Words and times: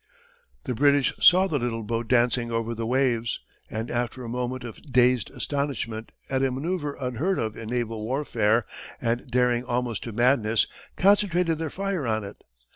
The 0.63 0.73
British 0.73 1.13
saw 1.19 1.45
the 1.45 1.59
little 1.59 1.83
boat 1.83 2.07
dancing 2.07 2.49
over 2.51 2.73
the 2.73 2.87
waves, 2.87 3.39
and 3.69 3.91
after 3.91 4.23
a 4.23 4.27
moment 4.29 4.63
of 4.63 4.81
dazed 4.81 5.29
astonishment 5.29 6.11
at 6.27 6.41
a 6.41 6.49
manoeuvre 6.49 6.97
unheard 6.99 7.37
of 7.37 7.55
in 7.55 7.69
naval 7.69 8.03
warfare 8.03 8.65
and 8.99 9.29
daring 9.29 9.63
almost 9.63 10.03
to 10.05 10.11
madness, 10.11 10.65
concentrated 10.97 11.59
their 11.59 11.69
fire 11.69 12.07
on 12.07 12.23
it. 12.23 12.43